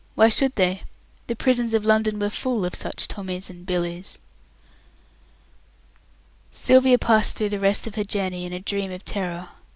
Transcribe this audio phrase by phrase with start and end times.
[0.15, 0.81] Why should they?
[1.27, 4.17] The prisons of London were full of such Tommys and Billys.
[6.49, 9.49] Sylvia passed through the rest of her journey in a dream of terror.